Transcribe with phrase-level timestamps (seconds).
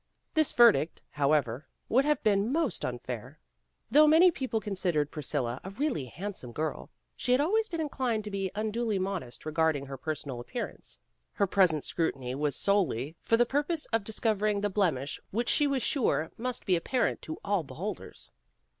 [0.33, 3.37] This verdict, however, would have been most unfair.
[3.91, 8.31] Though many people considered Priscilla a really handsome girl, she had always been inclined to
[8.31, 10.97] be un duly modest regarding her personal appear ance.
[11.33, 15.83] Her present scrutiny was solely for the purpose of discovering the blemish which she was
[15.83, 18.31] sure must be apparent to all beholders.